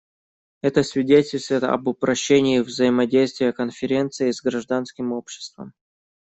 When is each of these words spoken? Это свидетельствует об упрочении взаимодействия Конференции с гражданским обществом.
Это 0.63 0.81
свидетельствует 0.81 1.61
об 1.61 1.87
упрочении 1.89 2.59
взаимодействия 2.61 3.53
Конференции 3.53 4.31
с 4.31 4.41
гражданским 4.41 5.11
обществом. 5.11 5.73